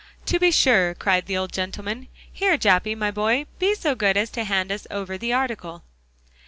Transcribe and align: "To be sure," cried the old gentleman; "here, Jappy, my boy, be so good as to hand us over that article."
"To 0.25 0.39
be 0.39 0.49
sure," 0.49 0.95
cried 0.95 1.27
the 1.27 1.37
old 1.37 1.51
gentleman; 1.53 2.07
"here, 2.33 2.57
Jappy, 2.57 2.97
my 2.97 3.11
boy, 3.11 3.45
be 3.59 3.75
so 3.75 3.93
good 3.93 4.17
as 4.17 4.31
to 4.31 4.45
hand 4.45 4.71
us 4.71 4.87
over 4.89 5.15
that 5.15 5.31
article." 5.31 5.83